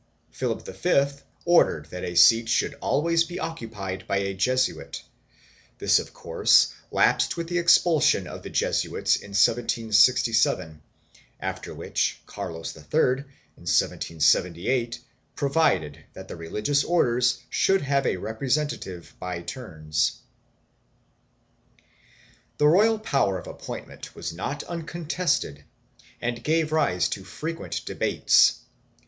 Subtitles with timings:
[0.31, 1.05] 3 Philip V
[1.45, 5.03] ordered that a seat should always be occupied by a Jesuit;
[5.77, 10.81] this of course lapsed with the expulsion of the Jesuits in 1767,
[11.39, 13.27] after which Carlos III, in
[13.67, 14.97] 1778,
[15.35, 20.19] provided that the Religious Orders should have a representative by turns.4
[22.57, 25.63] The royal power of appointment was not uncontested
[26.19, 28.61] and gave rise to frequent debates.